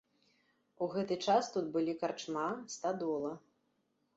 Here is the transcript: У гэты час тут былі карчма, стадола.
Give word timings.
У 0.85 0.87
гэты 0.93 1.17
час 1.27 1.49
тут 1.57 1.69
былі 1.75 1.93
карчма, 2.05 2.47
стадола. 2.77 3.39